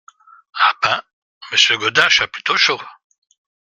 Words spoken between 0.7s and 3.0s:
ben, Monsieur Godache a plutôt chaud.